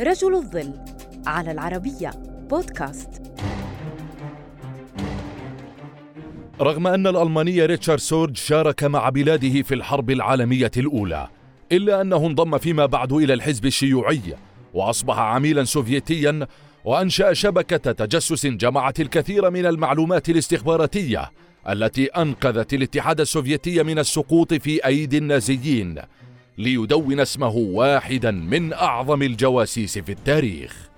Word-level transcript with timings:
رجل 0.00 0.34
الظل 0.34 0.74
على 1.26 1.52
العربية 1.52 2.10
بودكاست. 2.50 3.22
رغم 6.60 6.86
أن 6.86 7.06
الألماني 7.06 7.66
ريتشارد 7.66 7.98
سورج 8.00 8.36
شارك 8.36 8.84
مع 8.84 9.08
بلاده 9.08 9.62
في 9.62 9.74
الحرب 9.74 10.10
العالمية 10.10 10.70
الأولى 10.76 11.28
إلا 11.72 12.00
أنه 12.00 12.26
انضم 12.26 12.58
فيما 12.58 12.86
بعد 12.86 13.12
إلى 13.12 13.34
الحزب 13.34 13.66
الشيوعي 13.66 14.20
وأصبح 14.74 15.18
عميلا 15.18 15.64
سوفيتيا 15.64 16.46
وأنشأ 16.84 17.32
شبكة 17.32 17.92
تجسس 17.92 18.46
جمعت 18.46 19.00
الكثير 19.00 19.50
من 19.50 19.66
المعلومات 19.66 20.28
الاستخباراتية 20.28 21.30
التي 21.68 22.06
أنقذت 22.06 22.74
الاتحاد 22.74 23.20
السوفيتي 23.20 23.82
من 23.82 23.98
السقوط 23.98 24.54
في 24.54 24.86
أيدي 24.86 25.18
النازيين. 25.18 25.98
ليدون 26.58 27.20
اسمه 27.20 27.56
واحدا 27.56 28.30
من 28.30 28.72
أعظم 28.72 29.22
الجواسيس 29.22 29.98
في 29.98 30.12
التاريخ. 30.12 30.88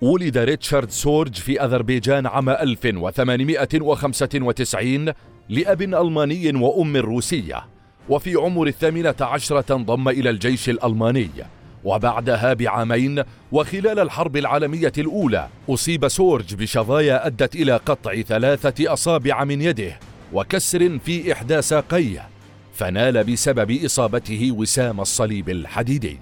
ولد 0.00 0.38
ريتشارد 0.38 0.90
سورج 0.90 1.34
في 1.34 1.64
أذربيجان 1.64 2.26
عام 2.26 2.48
1895 2.48 5.12
لأب 5.48 5.82
ألماني 5.82 6.56
وأم 6.56 6.96
روسية 6.96 7.64
وفي 8.08 8.34
عمر 8.34 8.66
الثامنة 8.66 9.14
عشرة 9.20 9.76
انضم 9.76 10.08
إلى 10.08 10.30
الجيش 10.30 10.68
الألماني 10.68 11.30
وبعدها 11.84 12.52
بعامين 12.52 13.22
وخلال 13.52 13.98
الحرب 13.98 14.36
العالمية 14.36 14.92
الأولى 14.98 15.48
أصيب 15.68 16.08
سورج 16.08 16.54
بشظايا 16.54 17.26
أدت 17.26 17.54
إلى 17.54 17.76
قطع 17.76 18.20
ثلاثة 18.20 18.92
أصابع 18.92 19.44
من 19.44 19.62
يده 19.62 19.98
وكسر 20.32 20.98
في 20.98 21.32
إحدى 21.32 21.62
ساقيه. 21.62 22.28
فنال 22.80 23.24
بسبب 23.24 23.84
إصابته 23.84 24.52
وسام 24.52 25.00
الصليب 25.00 25.50
الحديدي. 25.50 26.18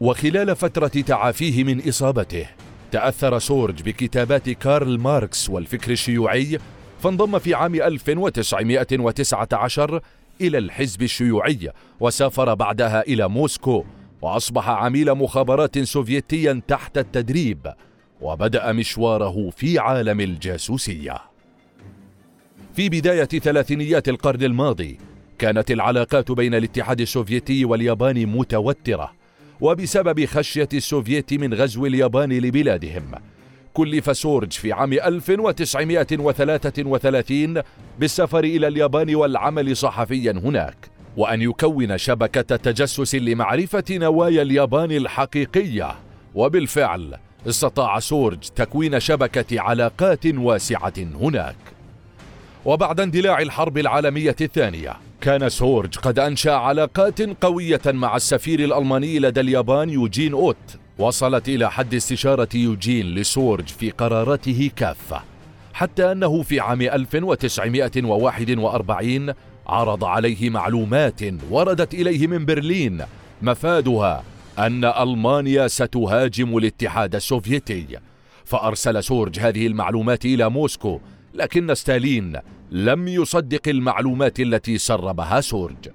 وخلال 0.00 0.56
فترة 0.56 0.88
تعافيه 0.88 1.64
من 1.64 1.88
إصابته 1.88 2.46
تأثر 2.92 3.38
سورج 3.38 3.82
بكتابات 3.82 4.50
كارل 4.50 4.98
ماركس 4.98 5.50
والفكر 5.50 5.92
الشيوعي 5.92 6.58
فانضم 7.00 7.38
في 7.38 7.54
عام 7.54 7.74
1919 7.74 10.00
إلى 10.40 10.58
الحزب 10.58 11.02
الشيوعي 11.02 11.70
وسافر 12.00 12.54
بعدها 12.54 13.02
إلى 13.02 13.28
موسكو 13.28 13.84
وأصبح 14.22 14.68
عميل 14.68 15.14
مخابرات 15.14 15.78
سوفيتيا 15.78 16.60
تحت 16.68 16.98
التدريب 16.98 17.72
وبدأ 18.20 18.72
مشواره 18.72 19.50
في 19.50 19.78
عالم 19.78 20.20
الجاسوسية. 20.20 21.18
في 22.74 22.88
بداية 22.88 23.24
ثلاثينيات 23.24 24.08
القرن 24.08 24.42
الماضي 24.42 24.98
كانت 25.38 25.70
العلاقات 25.70 26.32
بين 26.32 26.54
الاتحاد 26.54 27.00
السوفيتي 27.00 27.64
واليابان 27.64 28.26
متوترة 28.26 29.12
وبسبب 29.60 30.24
خشية 30.24 30.68
السوفيت 30.74 31.34
من 31.34 31.54
غزو 31.54 31.86
اليابان 31.86 32.32
لبلادهم. 32.32 33.12
كلف 33.74 34.16
سورج 34.16 34.52
في 34.52 34.72
عام 34.72 34.92
1933 34.92 37.62
بالسفر 37.98 38.44
إلى 38.44 38.68
اليابان 38.68 39.14
والعمل 39.14 39.76
صحفيا 39.76 40.32
هناك 40.32 40.76
وأن 41.16 41.42
يكون 41.42 41.98
شبكة 41.98 42.56
تجسس 42.56 43.14
لمعرفة 43.14 43.84
نوايا 43.90 44.42
اليابان 44.42 44.92
الحقيقية. 44.92 45.94
وبالفعل 46.34 47.14
استطاع 47.48 47.98
سورج 47.98 48.38
تكوين 48.38 49.00
شبكة 49.00 49.60
علاقات 49.60 50.26
واسعة 50.26 50.94
هناك. 50.98 51.56
وبعد 52.64 53.00
اندلاع 53.00 53.42
الحرب 53.42 53.78
العالمية 53.78 54.36
الثانية 54.40 55.07
كان 55.20 55.48
سورج 55.48 55.98
قد 55.98 56.18
أنشأ 56.18 56.52
علاقات 56.52 57.22
قوية 57.22 57.80
مع 57.86 58.16
السفير 58.16 58.60
الألماني 58.60 59.18
لدى 59.18 59.40
اليابان 59.40 59.90
يوجين 59.90 60.32
أوت. 60.32 60.56
وصلت 60.98 61.48
إلى 61.48 61.70
حد 61.70 61.94
استشارة 61.94 62.48
يوجين 62.54 63.14
لسورج 63.14 63.68
في 63.68 63.90
قراراته 63.90 64.70
كافة 64.76 65.22
حتى 65.72 66.12
أنه 66.12 66.42
في 66.42 66.60
عام 66.60 66.82
1941 66.82 69.34
عرض 69.66 70.04
عليه 70.04 70.50
معلومات 70.50 71.20
وردت 71.50 71.94
إليه 71.94 72.26
من 72.26 72.46
برلين 72.46 73.02
مفادها 73.42 74.24
أن 74.58 74.84
ألمانيا 74.84 75.68
ستهاجم 75.68 76.56
الاتحاد 76.56 77.14
السوفيتي. 77.14 77.86
فأرسل 78.44 79.04
سورج 79.04 79.40
هذه 79.40 79.66
المعلومات 79.66 80.24
إلى 80.24 80.50
موسكو 80.50 81.00
لكن 81.34 81.74
ستالين 81.74 82.36
لم 82.70 83.08
يصدق 83.08 83.68
المعلومات 83.68 84.40
التي 84.40 84.78
سربها 84.78 85.40
سورج. 85.40 85.88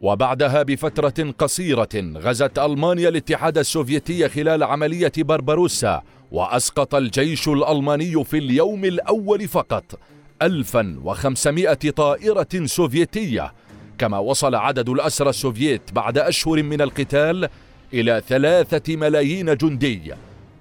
وبعدها 0.00 0.62
بفترة 0.62 1.34
قصيرة 1.38 1.88
غزت 2.16 2.58
ألمانيا 2.58 3.08
الاتحاد 3.08 3.58
السوفيتي 3.58 4.28
خلال 4.28 4.62
عملية 4.62 5.12
بربروسا 5.18 6.02
وأسقط 6.32 6.94
الجيش 6.94 7.48
الألماني 7.48 8.24
في 8.24 8.38
اليوم 8.38 8.84
الأول 8.84 9.48
فقط 9.48 9.98
1500 10.42 11.74
طائرة 11.74 12.64
سوفيتية. 12.64 13.52
كما 13.98 14.18
وصل 14.18 14.54
عدد 14.54 14.88
الأسرى 14.88 15.30
السوفييت 15.30 15.92
بعد 15.92 16.18
أشهر 16.18 16.62
من 16.62 16.80
القتال 16.80 17.48
إلى 17.94 18.22
ثلاثة 18.28 18.96
ملايين 18.96 19.56
جندي 19.56 20.14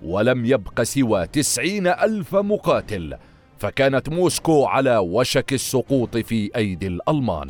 ولم 0.03 0.45
يبق 0.45 0.81
سوى 0.81 1.27
تسعين 1.27 1.87
ألف 1.87 2.35
مقاتل. 2.35 3.17
فكانت 3.59 4.09
موسكو 4.09 4.65
على 4.65 4.97
وشك 4.97 5.53
السقوط 5.53 6.17
في 6.17 6.49
أيدي 6.55 6.87
الألمان. 6.87 7.49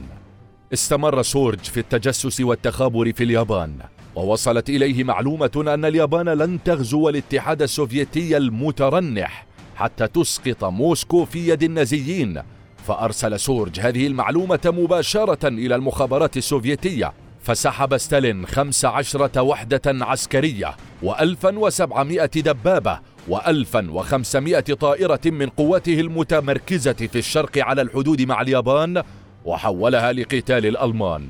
استمر 0.74 1.22
سورج 1.22 1.59
في 1.59 1.80
التجسس 1.80 2.42
والتخابر 2.42 3.14
في 3.14 3.24
اليابان 3.24 3.75
ووصلت 4.16 4.70
إليه 4.70 5.03
معلومة 5.03 5.52
أن 5.74 5.86
اليابان 5.86 6.30
لن 6.30 6.64
تغزو 6.64 7.09
الاتحاد 7.09 7.62
السوفيتي 7.62 8.38
المترنح 8.38 9.46
حتى 9.75 10.08
تسقط 10.08 10.64
موسكو 10.64 11.25
في 11.25 11.50
يد 11.50 11.64
النازيين. 11.64 12.41
فأرسل 12.88 13.40
سورج 13.40 13.80
هذه 13.80 14.08
المعلومة 14.08 14.59
مباشرة 14.66 15.47
إلى 15.47 15.76
المخابرات 15.76 16.38
السوفيتية 16.38 17.14
فسحب 17.41 17.97
ستالين 17.97 18.46
خمس 18.46 18.86
عشرة 18.86 19.41
وحدة 19.41 19.81
عسكرية 19.86 20.76
وألفا 21.03 21.59
وسبعمائة 21.59 22.26
دبابة 22.26 23.00
وألفا 23.28 23.91
وخمسمائة 23.91 24.59
طائرة 24.59 25.22
من 25.25 25.50
قوته 25.50 26.00
المتمركزة 26.00 26.94
في 26.94 27.18
الشرق 27.18 27.57
على 27.57 27.81
الحدود 27.81 28.22
مع 28.22 28.41
اليابان 28.41 29.03
وحولها 29.46 30.13
لقتال 30.13 30.66
الألمان. 30.66 31.29